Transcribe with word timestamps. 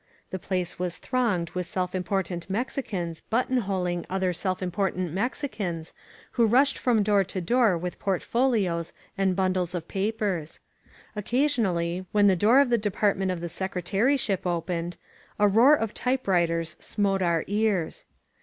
The 0.31 0.39
place 0.39 0.79
was 0.79 0.97
thronged 0.97 1.51
with 1.51 1.67
self 1.67 1.93
important 1.93 2.49
Mexicans 2.49 3.21
button 3.21 3.57
holing 3.57 4.03
other 4.09 4.33
self 4.33 4.63
important 4.63 5.11
Mexicans 5.13 5.93
who 6.31 6.47
rushed 6.47 6.75
from 6.75 7.03
door 7.03 7.23
to 7.25 7.39
door 7.39 7.77
with 7.77 7.99
portfolios 7.99 8.93
and 9.15 9.35
bundles 9.35 9.75
of 9.75 9.87
papers. 9.87 10.59
Occasionally, 11.15 12.07
when 12.13 12.25
the 12.25 12.35
door 12.35 12.61
of 12.61 12.71
the 12.71 12.79
De 12.79 12.89
partment 12.89 13.29
of 13.29 13.41
the 13.41 13.47
Secretaryship 13.47 14.47
opened, 14.47 14.97
a 15.37 15.47
roar 15.47 15.75
of 15.75 15.93
type 15.93 16.27
writers 16.27 16.77
smote 16.79 17.21
our 17.21 17.43
ears. 17.45 18.07